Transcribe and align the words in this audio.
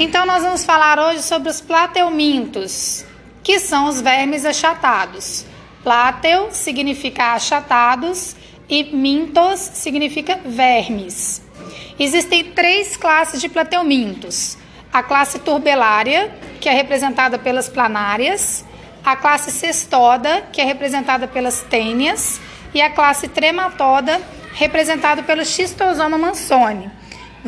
Então 0.00 0.24
nós 0.24 0.44
vamos 0.44 0.64
falar 0.64 0.96
hoje 1.00 1.22
sobre 1.22 1.48
os 1.48 1.60
plateumintos, 1.60 3.04
que 3.42 3.58
são 3.58 3.86
os 3.86 4.00
vermes 4.00 4.44
achatados. 4.44 5.44
Plateu 5.82 6.52
significa 6.52 7.34
achatados 7.34 8.36
e 8.68 8.84
mintos 8.94 9.58
significa 9.58 10.38
vermes. 10.44 11.42
Existem 11.98 12.44
três 12.44 12.96
classes 12.96 13.40
de 13.40 13.48
plateumintos. 13.48 14.56
A 14.92 15.02
classe 15.02 15.40
turbelária, 15.40 16.32
que 16.60 16.68
é 16.68 16.72
representada 16.72 17.36
pelas 17.36 17.68
planárias, 17.68 18.64
a 19.04 19.16
classe 19.16 19.50
cestoda, 19.50 20.46
que 20.52 20.60
é 20.60 20.64
representada 20.64 21.26
pelas 21.26 21.62
tênias, 21.62 22.40
e 22.72 22.80
a 22.80 22.88
classe 22.88 23.26
trematoda, 23.26 24.20
representada 24.52 25.24
pelo 25.24 25.44
xistosoma 25.44 26.16
mansoni. 26.16 26.97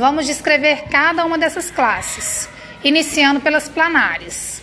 Vamos 0.00 0.24
descrever 0.24 0.84
cada 0.90 1.26
uma 1.26 1.36
dessas 1.36 1.70
classes, 1.70 2.48
iniciando 2.82 3.38
pelas 3.38 3.68
planárias. 3.68 4.62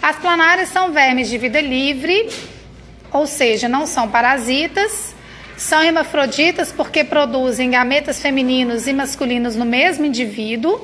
As 0.00 0.16
planárias 0.16 0.70
são 0.70 0.92
vermes 0.92 1.28
de 1.28 1.36
vida 1.36 1.60
livre, 1.60 2.30
ou 3.12 3.26
seja, 3.26 3.68
não 3.68 3.86
são 3.86 4.08
parasitas, 4.08 5.14
são 5.58 5.82
hermafroditas 5.82 6.72
porque 6.72 7.04
produzem 7.04 7.68
gametas 7.70 8.18
femininos 8.18 8.86
e 8.86 8.94
masculinos 8.94 9.54
no 9.54 9.66
mesmo 9.66 10.06
indivíduo, 10.06 10.80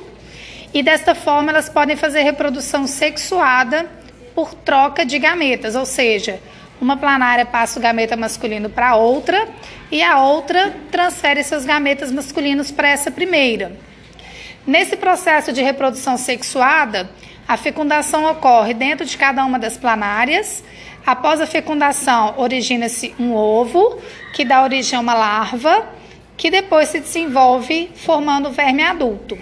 e 0.71 0.83
desta 0.83 1.15
forma 1.15 1.49
elas 1.49 1.67
podem 1.67 1.95
fazer 1.95 2.21
reprodução 2.21 2.85
sexuada 2.85 3.87
por 4.35 4.53
troca 4.53 5.03
de 5.03 5.17
gametas, 5.17 5.73
ou 5.73 5.83
seja, 5.83 6.39
uma 6.79 6.95
planária 6.95 7.43
passa 7.43 7.79
o 7.79 7.81
gameta 7.81 8.15
masculino 8.15 8.69
para 8.69 8.97
outra 8.97 9.47
e 9.91 10.03
a 10.03 10.21
outra 10.21 10.75
transfere 10.91 11.43
seus 11.43 11.65
gametas 11.65 12.11
masculinos 12.11 12.69
para 12.69 12.87
essa 12.87 13.09
primeira. 13.09 13.94
Nesse 14.65 14.97
processo 14.97 15.53
de 15.53 15.61
reprodução 15.61 16.17
sexuada, 16.17 17.07
a 17.47 17.55
fecundação 17.55 18.25
ocorre 18.25 18.73
dentro 18.73 19.05
de 19.05 19.15
cada 19.15 19.45
uma 19.45 19.59
das 19.59 19.77
planárias. 19.77 20.63
Após 21.05 21.39
a 21.39 21.45
fecundação, 21.45 22.33
origina-se 22.35 23.13
um 23.19 23.31
ovo, 23.31 24.01
que 24.33 24.43
dá 24.43 24.63
origem 24.63 24.97
a 24.97 25.01
uma 25.01 25.13
larva, 25.13 25.87
que 26.35 26.49
depois 26.49 26.89
se 26.89 26.99
desenvolve 26.99 27.91
formando 27.95 28.49
o 28.49 28.51
verme 28.51 28.81
adulto. 28.81 29.37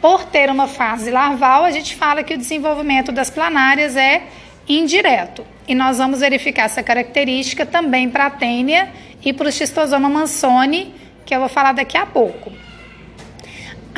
Por 0.00 0.24
ter 0.24 0.50
uma 0.50 0.66
fase 0.66 1.12
larval, 1.12 1.62
a 1.62 1.70
gente 1.70 1.94
fala 1.94 2.24
que 2.24 2.34
o 2.34 2.38
desenvolvimento 2.38 3.12
das 3.12 3.30
planárias 3.30 3.94
é 3.94 4.24
indireto. 4.68 5.46
E 5.68 5.76
nós 5.76 5.98
vamos 5.98 6.18
verificar 6.18 6.64
essa 6.64 6.82
característica 6.82 7.64
também 7.64 8.10
para 8.10 8.26
a 8.26 8.30
tênia 8.30 8.90
e 9.24 9.32
para 9.32 9.48
o 9.48 9.52
xistosoma 9.52 10.08
mansoni, 10.08 10.92
que 11.24 11.32
eu 11.32 11.38
vou 11.38 11.48
falar 11.48 11.72
daqui 11.72 11.96
a 11.96 12.04
pouco. 12.04 12.50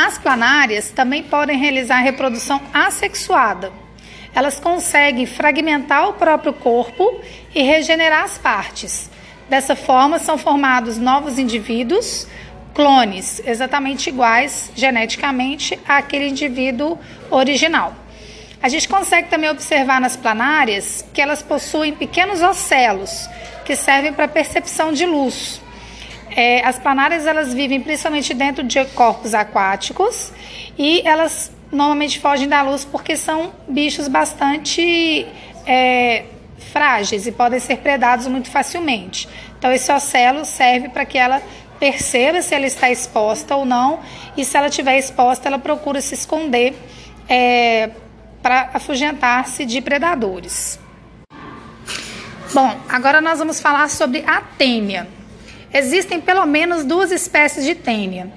As 0.05 0.19
planárias 0.19 0.91
também 0.91 1.23
podem 1.23 1.57
realizar 1.57 2.01
reprodução 2.01 2.61
assexuada. 2.75 3.73
Elas 4.35 4.59
conseguem 4.59 5.27
fragmentar 5.27 6.09
o 6.09 6.15
próprio 6.15 6.53
corpo 6.53 7.21
e 7.55 7.63
regenerar 7.63 8.25
as 8.25 8.37
partes. 8.37 9.09
Dessa 9.49 9.77
forma, 9.77 10.19
são 10.19 10.37
formados 10.37 10.99
novos 10.99 11.39
indivíduos, 11.39 12.27
clones 12.75 13.41
exatamente 13.47 14.09
iguais 14.09 14.73
geneticamente 14.75 15.79
àquele 15.87 16.27
indivíduo 16.27 16.99
original. 17.31 17.95
A 18.61 18.69
gente 18.69 18.89
consegue 18.89 19.29
também 19.29 19.51
observar 19.51 20.01
nas 20.01 20.17
planárias 20.17 21.05
que 21.15 21.23
elas 21.23 21.45
possuem 21.45 21.95
pequenos 21.95 22.43
ocelos 22.43 23.29
que 23.65 23.77
servem 23.77 24.13
para 24.13 24.27
percepção 24.27 24.93
de 24.93 25.07
luz. 25.07 25.62
É, 26.35 26.65
as 26.65 26.79
planárias 26.79 27.27
elas 27.27 27.53
vivem 27.53 27.81
principalmente 27.81 28.33
dentro 28.33 28.65
de 28.65 28.85
corpos 28.87 29.35
aquáticos 29.35 30.33
e 30.79 31.03
elas 31.05 31.53
normalmente 31.71 32.19
fogem 32.21 32.49
da 32.49 32.63
luz 32.63 32.85
porque 32.85 33.17
são 33.17 33.53
bichos 33.69 34.09
bastante 34.09 35.27
é, 35.67 36.25
frágeis 36.73 37.27
e 37.27 37.33
podem 37.33 37.61
ser 37.61 37.79
predados 37.79 38.27
muito 38.27 38.51
facilmente. 38.51 39.29
Então 39.59 39.71
esse 39.73 39.93
ocelo 39.93 40.45
serve 40.45 40.89
para 40.89 41.05
que 41.05 41.19
ela 41.19 41.43
perceba 41.79 42.41
se 42.41 42.55
ela 42.55 42.67
está 42.67 42.91
exposta 42.91 43.57
ou 43.57 43.65
não 43.65 44.01
e 44.37 44.45
se 44.45 44.57
ela 44.57 44.69
estiver 44.69 44.99
exposta 44.99 45.49
ela 45.49 45.59
procura 45.59 46.01
se 46.01 46.15
esconder 46.15 46.75
é, 47.29 47.91
para 48.43 48.71
afugentar-se 48.75 49.65
de 49.65 49.81
predadores. 49.81 50.79
Bom, 52.55 52.77
agora 52.89 53.21
nós 53.21 53.39
vamos 53.39 53.61
falar 53.61 53.89
sobre 53.89 54.25
a 54.27 54.41
tênia. 54.41 55.09
Existem 55.73 56.21
pelo 56.21 56.45
menos 56.47 56.85
duas 56.85 57.11
espécies 57.11 57.65
de 57.65 57.75
tênia. 57.75 58.31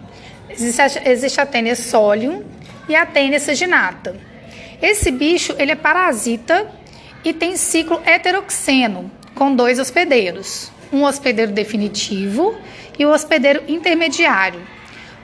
Existe 0.49 0.81
a, 0.81 1.11
existe 1.11 1.41
a 1.41 1.45
tênia 1.45 1.75
solium 1.75 2.43
e 2.87 2.95
a 2.95 3.05
tênia 3.05 3.39
saginata. 3.39 4.15
Esse 4.81 5.11
bicho 5.11 5.53
ele 5.57 5.71
é 5.71 5.75
parasita 5.75 6.67
e 7.23 7.33
tem 7.33 7.57
ciclo 7.57 8.01
heteroxeno, 8.05 9.11
com 9.33 9.55
dois 9.55 9.79
hospedeiros, 9.79 10.71
um 10.93 11.03
hospedeiro 11.03 11.51
definitivo 11.51 12.55
e 12.97 13.05
o 13.05 13.09
um 13.09 13.11
hospedeiro 13.11 13.63
intermediário. 13.67 14.61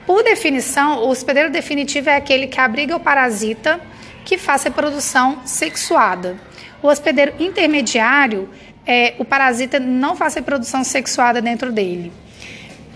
Por 0.05 0.23
definição, 0.23 1.03
o 1.03 1.09
hospedeiro 1.09 1.49
definitivo 1.49 2.09
é 2.09 2.16
aquele 2.16 2.47
que 2.47 2.59
abriga 2.59 2.95
o 2.95 2.99
parasita 2.99 3.79
que 4.25 4.38
faz 4.38 4.63
reprodução 4.63 5.41
sexuada. 5.45 6.38
O 6.81 6.88
hospedeiro 6.88 7.34
intermediário, 7.40 8.50
é, 8.86 9.14
o 9.19 9.25
parasita 9.25 9.80
não 9.80 10.16
faz 10.16 10.34
reprodução 10.34 10.84
sexuada 10.84 11.42
dentro 11.42 11.72
dele. 11.72 12.12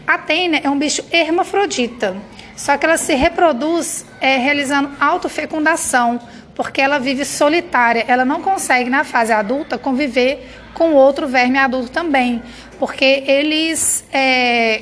A 0.08 0.18
tênia 0.18 0.62
é 0.64 0.70
um 0.70 0.78
bicho 0.78 1.04
hermafrodita, 1.12 2.16
só 2.56 2.78
que 2.78 2.86
ela 2.86 2.98
se 2.98 3.14
reproduz 3.16 4.06
é, 4.22 4.38
realizando 4.38 4.92
autofecundação, 5.00 6.20
porque 6.54 6.82
ela 6.82 7.00
vive 7.00 7.26
solitária, 7.26 8.06
ela 8.08 8.24
não 8.24 8.42
consegue 8.42 8.90
na 8.90 9.04
fase 9.04 9.34
adulta 9.34 9.78
conviver 9.78 10.48
com 10.74 10.94
outro 10.94 11.28
verme 11.28 11.58
adulto 11.58 11.90
também, 11.90 12.42
porque 12.80 13.24
eles 13.26 14.06
é, 14.12 14.82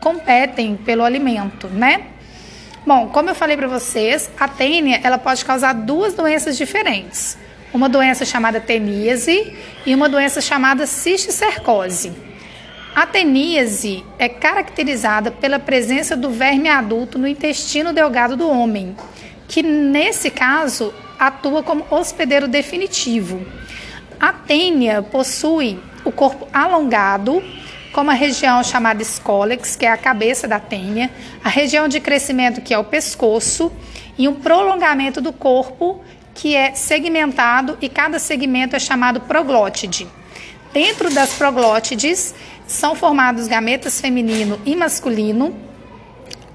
competem 0.00 0.76
pelo 0.76 1.04
alimento, 1.04 1.68
né? 1.68 2.06
Bom, 2.86 3.08
como 3.08 3.28
eu 3.28 3.34
falei 3.34 3.56
para 3.56 3.68
vocês, 3.68 4.30
a 4.38 4.48
tênia 4.48 5.00
ela 5.02 5.18
pode 5.18 5.44
causar 5.44 5.74
duas 5.74 6.14
doenças 6.14 6.56
diferentes. 6.56 7.36
Uma 7.72 7.88
doença 7.88 8.24
chamada 8.24 8.60
teníase 8.60 9.52
e 9.84 9.94
uma 9.94 10.08
doença 10.08 10.40
chamada 10.40 10.86
cisticercose. 10.86 12.12
A 12.94 13.06
teníase 13.06 14.04
é 14.18 14.28
caracterizada 14.28 15.30
pela 15.30 15.58
presença 15.58 16.16
do 16.16 16.30
verme 16.30 16.68
adulto 16.68 17.18
no 17.18 17.28
intestino 17.28 17.92
delgado 17.92 18.36
do 18.36 18.50
homem, 18.50 18.96
que 19.46 19.62
nesse 19.62 20.30
caso 20.30 20.92
atua 21.18 21.62
como 21.62 21.86
hospedeiro 21.90 22.48
definitivo. 22.48 23.46
A 24.18 24.32
tênia 24.32 25.02
possui 25.02 25.78
o 26.04 26.10
corpo 26.10 26.48
alongado, 26.52 27.42
como 27.92 28.10
a 28.10 28.14
região 28.14 28.64
chamada 28.64 29.02
escólex, 29.02 29.76
que 29.76 29.86
é 29.86 29.90
a 29.90 29.96
cabeça 29.96 30.48
da 30.48 30.58
tênia, 30.58 31.10
a 31.44 31.48
região 31.48 31.86
de 31.86 32.00
crescimento, 32.00 32.60
que 32.60 32.72
é 32.72 32.78
o 32.78 32.84
pescoço, 32.84 33.70
e 34.16 34.26
um 34.26 34.34
prolongamento 34.34 35.20
do 35.20 35.32
corpo, 35.32 36.02
que 36.38 36.54
é 36.54 36.72
segmentado, 36.72 37.76
e 37.80 37.88
cada 37.88 38.20
segmento 38.20 38.76
é 38.76 38.78
chamado 38.78 39.22
proglótide. 39.22 40.06
Dentro 40.72 41.12
das 41.12 41.32
proglótides 41.32 42.32
são 42.64 42.94
formados 42.94 43.48
gametas 43.48 44.00
feminino 44.00 44.60
e 44.64 44.76
masculino, 44.76 45.52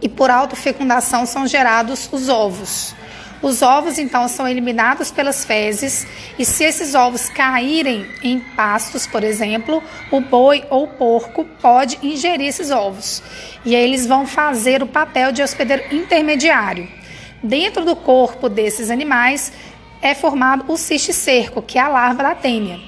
e 0.02 0.08
por 0.08 0.32
autofecundação 0.32 1.26
são 1.26 1.46
gerados 1.46 2.08
os 2.14 2.30
ovos. 2.30 2.96
Os 3.42 3.62
ovos, 3.62 4.00
então, 4.00 4.30
são 4.30 4.48
eliminados 4.48 5.12
pelas 5.12 5.44
fezes 5.44 6.08
e 6.40 6.46
se 6.46 6.64
esses 6.64 6.96
ovos 6.96 7.28
caírem 7.28 8.06
em 8.24 8.40
pastos, 8.40 9.06
por 9.06 9.22
exemplo, 9.22 9.84
o 10.10 10.22
boi 10.22 10.64
ou 10.70 10.86
o 10.86 10.88
porco 10.88 11.44
pode 11.62 12.00
ingerir 12.02 12.48
esses 12.48 12.72
ovos. 12.72 13.22
E 13.66 13.76
aí 13.76 13.84
eles 13.84 14.08
vão 14.08 14.26
fazer 14.26 14.82
o 14.82 14.88
papel 14.88 15.34
de 15.34 15.44
hospedeiro 15.44 15.94
intermediário. 15.94 16.88
Dentro 17.44 17.84
do 17.84 17.98
corpo 17.98 18.48
desses 18.48 18.90
animais 18.90 19.52
é 20.04 20.14
formado 20.14 20.66
o 20.68 20.76
cisticerco, 20.76 21.62
que 21.62 21.80
é 21.80 21.82
a 21.82 21.88
larva 21.88 22.22
da 22.22 22.36
tênia. 22.36 22.80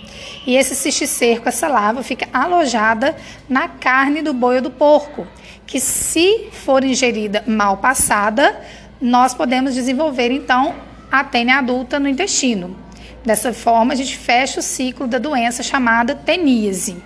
E 0.46 0.56
esse 0.56 0.76
cisticerco, 0.76 1.48
essa 1.48 1.68
larva, 1.68 2.04
fica 2.04 2.28
alojada 2.32 3.16
na 3.48 3.70
carne 3.70 4.22
do 4.22 4.34
boi 4.34 4.58
ou 4.58 4.62
do 4.62 4.70
porco, 4.70 5.26
que 5.66 5.80
se 5.80 6.50
for 6.52 6.84
ingerida 6.84 7.44
mal 7.48 7.78
passada, 7.78 8.62
nós 9.02 9.34
podemos 9.34 9.74
desenvolver 9.74 10.30
então 10.30 10.76
a 11.10 11.24
tênia 11.24 11.58
adulta 11.58 12.00
no 12.00 12.10
intestino. 12.10 12.78
Dessa 13.24 13.54
forma, 13.54 13.94
a 13.94 13.96
gente 13.96 14.18
fecha 14.18 14.60
o 14.60 14.64
ciclo 14.64 15.08
da 15.08 15.18
doença 15.18 15.64
chamada 15.64 16.14
teníase. 16.14 17.02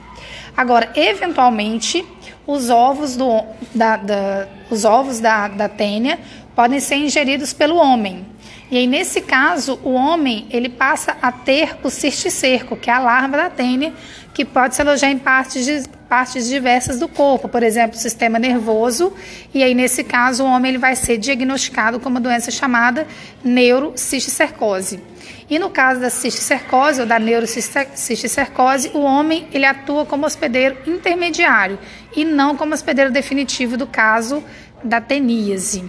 Agora, 0.58 0.92
eventualmente, 0.96 2.04
os 2.46 2.70
ovos, 2.70 3.16
do, 3.16 3.44
da, 3.74 3.96
da, 3.96 4.48
os 4.70 4.84
ovos 4.84 5.20
da, 5.20 5.48
da 5.48 5.70
tênia 5.70 6.20
podem 6.56 6.80
ser 6.80 6.96
ingeridos 6.96 7.54
pelo 7.54 7.78
homem. 7.78 8.26
E 8.72 8.78
aí, 8.78 8.86
nesse 8.86 9.22
caso, 9.22 9.80
o 9.84 9.94
homem 9.94 10.46
ele 10.52 10.70
passa 10.70 11.18
a 11.22 11.32
ter 11.32 11.78
o 11.84 11.90
cisticerco, 11.90 12.78
que 12.78 12.90
é 12.90 12.94
a 12.94 13.00
larva 13.00 13.36
da 13.36 13.50
tênia, 13.50 13.94
que 14.32 14.46
pode 14.46 14.76
se 14.76 14.82
alojar 14.82 15.10
em 15.10 15.18
partes, 15.18 15.66
de, 15.66 15.90
partes 16.08 16.48
diversas 16.48 17.00
do 17.00 17.08
corpo, 17.08 17.50
por 17.50 17.64
exemplo, 17.64 17.98
o 17.98 18.00
sistema 18.00 18.38
nervoso, 18.38 19.12
e 19.54 19.64
aí 19.64 19.74
nesse 19.74 20.04
caso 20.04 20.44
o 20.44 20.48
homem 20.48 20.70
ele 20.70 20.78
vai 20.78 20.96
ser 20.96 21.18
diagnosticado 21.18 22.00
com 22.00 22.10
uma 22.10 22.20
doença 22.20 22.52
chamada 22.52 23.08
neurocisticercose. 23.44 25.00
E 25.50 25.58
no 25.58 25.72
caso 25.72 26.00
da 26.00 26.12
cisticercose 26.12 27.02
ou 27.02 27.08
da 27.08 27.18
neurocisticercose, 27.18 28.92
o 28.94 29.00
homem 29.00 29.48
ele 29.52 29.66
atua 29.66 30.06
como 30.06 30.28
hospedeiro 30.28 30.78
intermediário 30.86 31.80
e 32.16 32.24
não 32.24 32.56
como 32.56 32.74
hospedeiro 32.74 33.12
definitivo 33.12 33.76
do 33.76 33.88
caso 33.88 34.44
da 34.84 35.02
teníase. 35.02 35.84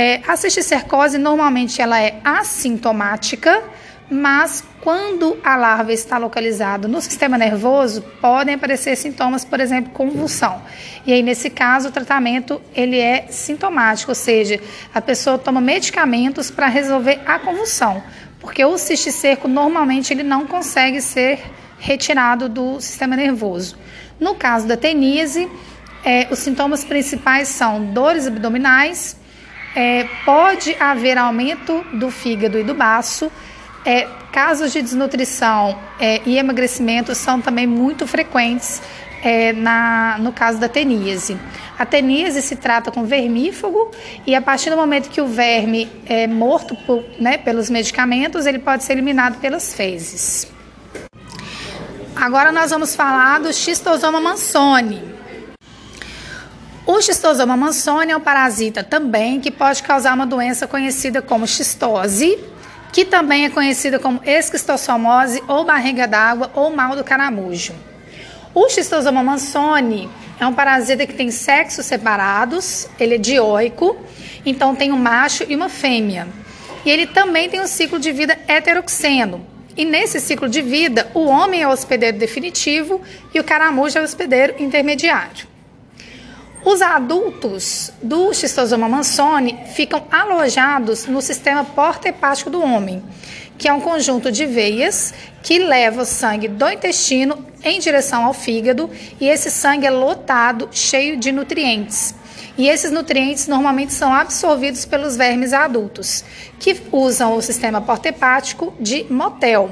É, 0.00 0.20
a 0.28 0.36
cisticercose 0.36 1.18
normalmente 1.18 1.82
ela 1.82 2.00
é 2.00 2.20
assintomática, 2.22 3.64
mas 4.08 4.62
quando 4.80 5.36
a 5.42 5.56
larva 5.56 5.92
está 5.92 6.18
localizada 6.18 6.86
no 6.86 7.00
sistema 7.00 7.36
nervoso, 7.36 8.02
podem 8.20 8.54
aparecer 8.54 8.96
sintomas, 8.96 9.44
por 9.44 9.58
exemplo, 9.58 9.90
convulsão. 9.90 10.62
E 11.04 11.12
aí, 11.12 11.20
nesse 11.20 11.50
caso, 11.50 11.88
o 11.88 11.90
tratamento 11.90 12.62
ele 12.76 12.96
é 12.96 13.26
sintomático, 13.28 14.12
ou 14.12 14.14
seja, 14.14 14.60
a 14.94 15.00
pessoa 15.00 15.36
toma 15.36 15.60
medicamentos 15.60 16.48
para 16.48 16.68
resolver 16.68 17.20
a 17.26 17.40
convulsão, 17.40 18.00
porque 18.38 18.64
o 18.64 18.78
cisticerco 18.78 19.48
normalmente 19.48 20.12
ele 20.12 20.22
não 20.22 20.46
consegue 20.46 21.00
ser 21.00 21.40
retirado 21.76 22.48
do 22.48 22.80
sistema 22.80 23.16
nervoso. 23.16 23.76
No 24.20 24.36
caso 24.36 24.64
da 24.64 24.76
teníase, 24.76 25.50
é, 26.04 26.28
os 26.30 26.38
sintomas 26.38 26.84
principais 26.84 27.48
são 27.48 27.84
dores 27.84 28.28
abdominais, 28.28 29.18
é, 29.74 30.06
pode 30.24 30.76
haver 30.78 31.18
aumento 31.18 31.84
do 31.92 32.10
fígado 32.10 32.58
e 32.58 32.64
do 32.64 32.74
baço, 32.74 33.30
é, 33.84 34.06
casos 34.32 34.72
de 34.72 34.82
desnutrição 34.82 35.78
é, 35.98 36.20
e 36.26 36.38
emagrecimento 36.38 37.14
são 37.14 37.40
também 37.40 37.66
muito 37.66 38.06
frequentes 38.06 38.82
é, 39.22 39.52
na, 39.52 40.16
no 40.18 40.32
caso 40.32 40.58
da 40.58 40.68
teníase. 40.68 41.38
A 41.78 41.86
teníase 41.86 42.42
se 42.42 42.56
trata 42.56 42.90
com 42.90 43.04
vermífugo 43.04 43.90
e 44.26 44.34
a 44.34 44.42
partir 44.42 44.70
do 44.70 44.76
momento 44.76 45.08
que 45.08 45.20
o 45.20 45.26
verme 45.26 45.90
é 46.06 46.26
morto 46.26 46.74
por, 46.74 47.04
né, 47.18 47.38
pelos 47.38 47.70
medicamentos, 47.70 48.46
ele 48.46 48.58
pode 48.58 48.84
ser 48.84 48.94
eliminado 48.94 49.40
pelas 49.40 49.74
fezes. 49.74 50.50
Agora 52.16 52.50
nós 52.50 52.70
vamos 52.70 52.96
falar 52.96 53.38
do 53.38 53.52
xistosoma 53.52 54.20
mansoni. 54.20 55.17
O 56.90 57.02
xistosoma 57.02 57.54
mansoni 57.54 58.12
é 58.12 58.16
um 58.16 58.20
parasita 58.20 58.82
também 58.82 59.40
que 59.40 59.50
pode 59.50 59.82
causar 59.82 60.14
uma 60.14 60.24
doença 60.24 60.66
conhecida 60.66 61.20
como 61.20 61.46
xistose, 61.46 62.38
que 62.90 63.04
também 63.04 63.44
é 63.44 63.50
conhecida 63.50 63.98
como 63.98 64.22
esquistossomose 64.24 65.42
ou 65.46 65.66
barriga 65.66 66.08
d'água 66.08 66.50
ou 66.54 66.74
mal 66.74 66.96
do 66.96 67.04
caramujo. 67.04 67.74
O 68.54 68.70
xistosoma 68.70 69.22
mansoni 69.22 70.08
é 70.40 70.46
um 70.46 70.54
parasita 70.54 71.06
que 71.06 71.12
tem 71.12 71.30
sexos 71.30 71.84
separados, 71.84 72.88
ele 72.98 73.16
é 73.16 73.18
dioico, 73.18 73.94
então 74.46 74.74
tem 74.74 74.90
um 74.90 74.98
macho 74.98 75.44
e 75.46 75.54
uma 75.54 75.68
fêmea. 75.68 76.26
E 76.86 76.90
ele 76.90 77.06
também 77.06 77.50
tem 77.50 77.60
um 77.60 77.66
ciclo 77.66 77.98
de 77.98 78.12
vida 78.12 78.38
heteroxeno. 78.48 79.46
E 79.76 79.84
nesse 79.84 80.18
ciclo 80.20 80.48
de 80.48 80.62
vida, 80.62 81.10
o 81.12 81.26
homem 81.26 81.60
é 81.60 81.68
o 81.68 81.70
hospedeiro 81.70 82.16
definitivo 82.16 83.02
e 83.34 83.38
o 83.38 83.44
caramujo 83.44 83.98
é 83.98 84.00
o 84.00 84.04
hospedeiro 84.04 84.54
intermediário. 84.58 85.57
Os 86.64 86.82
adultos 86.82 87.92
do 88.02 88.34
xistosoma 88.34 88.88
mansoni 88.88 89.58
ficam 89.74 90.04
alojados 90.10 91.06
no 91.06 91.22
sistema 91.22 91.64
porta-hepático 91.64 92.50
do 92.50 92.60
homem, 92.60 93.02
que 93.56 93.68
é 93.68 93.72
um 93.72 93.80
conjunto 93.80 94.30
de 94.32 94.44
veias 94.44 95.14
que 95.42 95.58
leva 95.60 96.02
o 96.02 96.04
sangue 96.04 96.48
do 96.48 96.68
intestino 96.68 97.46
em 97.62 97.78
direção 97.78 98.24
ao 98.24 98.34
fígado 98.34 98.90
e 99.20 99.28
esse 99.28 99.50
sangue 99.50 99.86
é 99.86 99.90
lotado, 99.90 100.68
cheio 100.72 101.16
de 101.16 101.30
nutrientes. 101.30 102.14
E 102.56 102.68
esses 102.68 102.90
nutrientes 102.90 103.46
normalmente 103.46 103.92
são 103.92 104.12
absorvidos 104.12 104.84
pelos 104.84 105.16
vermes 105.16 105.52
adultos, 105.52 106.24
que 106.58 106.76
usam 106.90 107.36
o 107.36 107.42
sistema 107.42 107.80
porta-hepático 107.80 108.74
de 108.80 109.06
motel, 109.08 109.70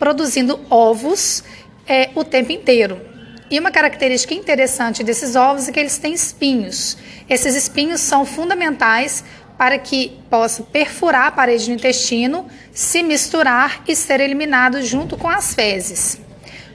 produzindo 0.00 0.58
ovos 0.68 1.44
é, 1.86 2.10
o 2.16 2.24
tempo 2.24 2.50
inteiro. 2.50 3.13
E 3.50 3.58
uma 3.58 3.70
característica 3.70 4.34
interessante 4.34 5.04
desses 5.04 5.36
ovos 5.36 5.68
é 5.68 5.72
que 5.72 5.78
eles 5.78 5.98
têm 5.98 6.14
espinhos. 6.14 6.96
Esses 7.28 7.54
espinhos 7.54 8.00
são 8.00 8.24
fundamentais 8.24 9.22
para 9.58 9.78
que 9.78 10.18
possa 10.30 10.62
perfurar 10.62 11.26
a 11.26 11.32
parede 11.32 11.66
do 11.66 11.72
intestino, 11.72 12.46
se 12.72 13.02
misturar 13.02 13.82
e 13.86 13.94
ser 13.94 14.20
eliminado 14.20 14.82
junto 14.82 15.16
com 15.16 15.28
as 15.28 15.54
fezes. 15.54 16.18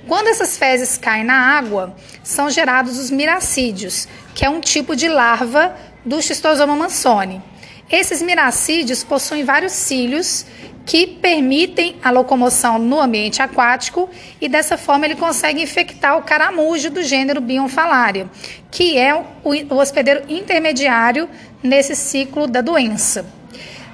Quando 0.07 0.27
essas 0.27 0.57
fezes 0.57 0.97
caem 0.97 1.23
na 1.23 1.57
água, 1.57 1.95
são 2.23 2.49
gerados 2.49 2.97
os 2.97 3.11
miracídios, 3.11 4.07
que 4.33 4.45
é 4.45 4.49
um 4.49 4.59
tipo 4.59 4.95
de 4.95 5.07
larva 5.07 5.75
do 6.05 6.21
Schistosoma 6.21 6.75
mansoni. 6.75 7.41
Esses 7.91 8.21
miracídios 8.21 9.03
possuem 9.03 9.43
vários 9.43 9.71
cílios 9.71 10.45
que 10.85 11.07
permitem 11.07 11.95
a 12.03 12.11
locomoção 12.11 12.77
no 12.77 12.99
ambiente 12.99 13.41
aquático 13.41 14.09
e 14.39 14.47
dessa 14.47 14.77
forma 14.77 15.05
ele 15.05 15.15
consegue 15.15 15.61
infectar 15.61 16.17
o 16.17 16.21
caramujo 16.21 16.89
do 16.89 17.03
gênero 17.03 17.41
Bionfalaria, 17.41 18.29
que 18.71 18.97
é 18.97 19.13
o 19.15 19.75
hospedeiro 19.75 20.23
intermediário 20.29 21.29
nesse 21.63 21.95
ciclo 21.95 22.47
da 22.47 22.61
doença. 22.61 23.25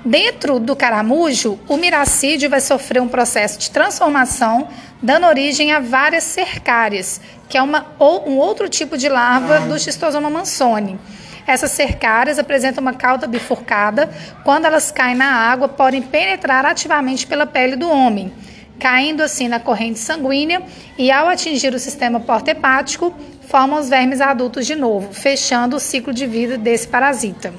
Dentro 0.06 0.60
do 0.60 0.76
caramujo, 0.76 1.60
o 1.68 1.78
miracídio 1.78 2.50
vai 2.50 2.62
sofrer 2.62 3.02
um 3.02 3.08
processo 3.08 3.58
de 3.58 3.72
transformação, 3.72 4.68
dando 5.02 5.26
origem 5.26 5.72
a 5.72 5.80
várias 5.80 6.24
cercárias, 6.24 7.20
que 7.50 7.58
é 7.58 7.62
uma, 7.62 7.88
ou 7.98 8.30
um 8.30 8.38
outro 8.38 8.70
tipo 8.70 8.98
de 8.98 9.10
larva 9.10 9.62
do 9.62 9.80
Schistosoma 9.80 10.30
mansoni. 10.30 11.00
Essas 11.48 11.72
cercárias 11.72 12.40
apresentam 12.40 12.82
uma 12.82 12.94
cauda 12.94 13.28
bifurcada. 13.28 14.10
Quando 14.44 14.66
elas 14.66 14.92
caem 14.92 15.16
na 15.16 15.32
água, 15.32 15.68
podem 15.68 16.02
penetrar 16.02 16.66
ativamente 16.66 17.28
pela 17.28 17.46
pele 17.46 17.76
do 17.76 17.90
homem, 17.90 18.34
caindo 18.80 19.22
assim 19.22 19.48
na 19.48 19.60
corrente 19.60 20.00
sanguínea 20.00 20.64
e, 20.98 21.12
ao 21.12 21.28
atingir 21.28 21.74
o 21.74 21.80
sistema 21.80 22.20
porta-hepático, 22.20 23.14
formam 23.48 23.80
os 23.80 23.90
vermes 23.90 24.22
adultos 24.22 24.66
de 24.66 24.76
novo, 24.76 25.14
fechando 25.14 25.76
o 25.76 25.80
ciclo 25.80 26.12
de 26.12 26.26
vida 26.26 26.58
desse 26.58 26.88
parasita. 26.88 27.54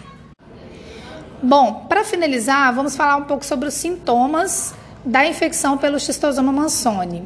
Bom, 1.42 1.86
para 1.88 2.02
finalizar, 2.02 2.74
vamos 2.74 2.96
falar 2.96 3.16
um 3.16 3.24
pouco 3.24 3.44
sobre 3.44 3.68
os 3.68 3.74
sintomas 3.74 4.74
da 5.04 5.24
infecção 5.26 5.78
pelo 5.78 6.00
Schistosoma 6.00 6.50
mansoni. 6.50 7.22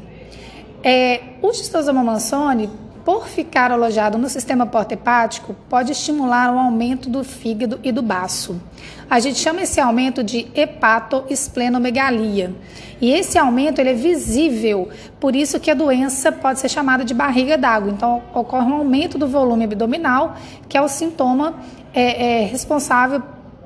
É, 0.83 1.21
o 1.41 1.53
Schistosoma 1.55 2.03
mansoni 2.05 2.71
por 3.05 3.27
ficar 3.27 3.73
alojado 3.73 4.19
no 4.19 4.29
sistema 4.29 4.67
porta-hepático, 4.67 5.57
pode 5.69 5.93
estimular 5.93 6.53
o 6.55 6.59
aumento 6.59 7.09
do 7.09 7.25
fígado 7.25 7.81
e 7.83 7.93
do 7.93 8.03
baço. 8.03 8.61
A 9.09 9.19
gente 9.19 9.39
chama 9.39 9.63
esse 9.63 9.81
aumento 9.81 10.23
de 10.23 10.49
hepatoesplenomegalia. 10.55 12.55
E 13.01 13.13
esse 13.13 13.39
aumento 13.39 13.81
ele 13.81 13.91
é 13.91 13.95
visível, 13.95 14.89
por 15.19 15.35
isso 15.35 15.59
que 15.59 15.71
a 15.71 15.75
doença 15.75 16.31
pode 16.31 16.61
ser 16.61 16.69
chamada 16.69 17.05
de 17.05 17.15
barriga 17.15 17.57
d'água. 17.57 17.91
Então, 17.91 18.23
ocorre 18.35 18.71
um 18.71 18.75
aumento 18.75 19.17
do 19.17 19.27
volume 19.27 19.65
abdominal, 19.65 20.37
que 20.69 20.77
é 20.77 20.83
o 20.83 20.89
sintoma 20.89 21.55
é, 21.95 22.43
é, 22.43 22.45
responsável 22.45 23.23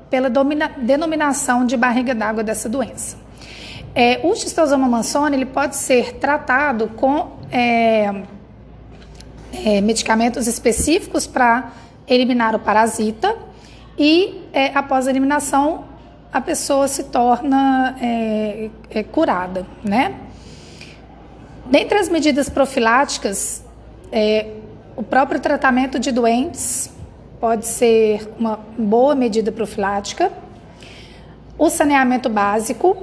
pela 0.09 0.29
denominação 0.77 1.65
de 1.65 1.75
barriga 1.75 2.15
d'água 2.15 2.43
dessa 2.43 2.69
doença. 2.69 3.17
É, 3.93 4.21
o 4.23 4.33
xistosoma 4.35 4.87
mansoni 4.87 5.35
ele 5.35 5.45
pode 5.45 5.75
ser 5.75 6.15
tratado 6.15 6.87
com 6.95 7.35
é, 9.63 9.81
medicamentos 9.81 10.47
específicos 10.47 11.27
para 11.27 11.71
eliminar 12.07 12.55
o 12.55 12.59
parasita 12.59 13.35
e 13.97 14.41
é, 14.53 14.71
após 14.75 15.07
a 15.07 15.09
eliminação 15.09 15.85
a 16.31 16.41
pessoa 16.41 16.87
se 16.87 17.05
torna 17.05 17.95
é, 18.01 18.69
é, 18.89 19.03
curada, 19.03 19.65
né? 19.81 20.15
Dentre 21.65 21.97
as 21.97 22.09
medidas 22.09 22.49
profiláticas, 22.49 23.63
é, 24.11 24.47
o 24.97 25.01
próprio 25.01 25.39
tratamento 25.39 25.97
de 25.97 26.11
doentes 26.11 26.93
pode 27.39 27.65
ser 27.65 28.29
uma 28.37 28.59
boa 28.77 29.15
medida 29.15 29.51
profilática, 29.51 30.31
o 31.57 31.69
saneamento 31.69 32.27
básico, 32.27 32.97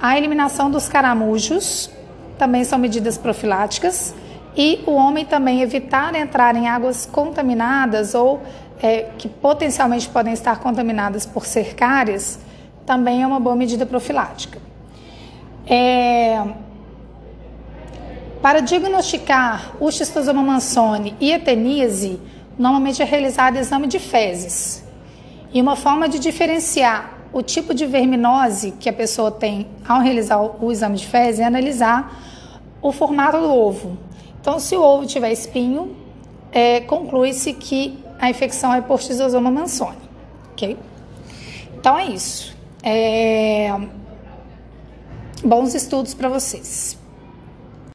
a 0.00 0.16
eliminação 0.16 0.70
dos 0.70 0.88
caramujos 0.88 1.90
também 2.38 2.64
são 2.64 2.78
medidas 2.78 3.18
profiláticas 3.18 4.14
e 4.58 4.82
o 4.86 4.94
homem 4.94 5.24
também 5.24 5.62
evitar 5.62 6.16
entrar 6.16 6.56
em 6.56 6.66
águas 6.66 7.06
contaminadas 7.06 8.12
ou 8.12 8.42
é, 8.82 9.10
que 9.16 9.28
potencialmente 9.28 10.08
podem 10.08 10.32
estar 10.32 10.58
contaminadas 10.58 11.24
por 11.24 11.46
cercárias 11.46 12.40
também 12.84 13.22
é 13.22 13.26
uma 13.26 13.38
boa 13.38 13.54
medida 13.54 13.86
profilática. 13.86 14.58
É, 15.64 16.42
para 18.42 18.60
diagnosticar 18.60 19.76
o 19.78 19.92
xistosoma 19.92 20.42
mansoni 20.42 21.14
e 21.20 21.32
a 21.32 21.40
normalmente 22.58 23.00
é 23.00 23.04
realizado 23.04 23.58
exame 23.58 23.86
de 23.86 24.00
fezes. 24.00 24.84
E 25.52 25.62
uma 25.62 25.76
forma 25.76 26.08
de 26.08 26.18
diferenciar 26.18 27.16
o 27.32 27.42
tipo 27.42 27.72
de 27.72 27.86
verminose 27.86 28.72
que 28.72 28.88
a 28.88 28.92
pessoa 28.92 29.30
tem 29.30 29.68
ao 29.86 30.00
realizar 30.00 30.40
o 30.40 30.72
exame 30.72 30.96
de 30.96 31.06
fezes 31.06 31.40
é 31.40 31.44
analisar 31.44 32.20
o 32.82 32.90
formato 32.90 33.38
do 33.38 33.52
ovo. 33.54 34.07
Então, 34.40 34.58
se 34.58 34.76
o 34.76 34.82
ovo 34.82 35.06
tiver 35.06 35.32
espinho, 35.32 35.96
é, 36.52 36.80
conclui-se 36.80 37.52
que 37.52 37.98
a 38.18 38.28
infecção 38.30 38.74
é 38.74 38.80
por 38.80 39.00
Schistosoma 39.00 39.50
mansoni, 39.50 39.98
ok? 40.52 40.76
Então 41.78 41.96
é 41.96 42.06
isso. 42.06 42.56
É... 42.82 43.70
Bons 45.44 45.74
estudos 45.74 46.14
para 46.14 46.28
vocês. 46.28 46.98